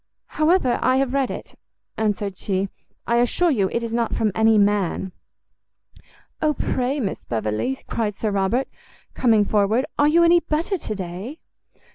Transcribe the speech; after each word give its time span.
"However, 0.41 0.79
I 0.81 0.95
have 0.95 1.13
read 1.13 1.29
it," 1.29 1.53
answered 1.95 2.35
she, 2.35 2.69
"I 3.05 3.17
assure 3.17 3.51
you 3.51 3.69
it 3.71 3.83
is 3.83 3.93
not 3.93 4.15
from 4.15 4.31
any 4.33 4.57
man." 4.57 5.11
"O 6.41 6.55
pray, 6.55 6.99
Miss 6.99 7.23
Beverley," 7.23 7.77
cried 7.87 8.15
Sir 8.15 8.31
Robert, 8.31 8.67
coming 9.13 9.45
forward, 9.45 9.85
"are 9.99 10.07
you 10.07 10.23
any 10.23 10.39
better 10.39 10.75
to 10.79 10.95
day?" 10.95 11.37